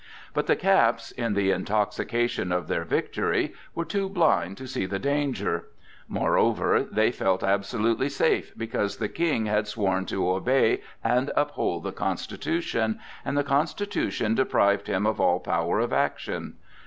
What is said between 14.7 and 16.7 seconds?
him of all power of action.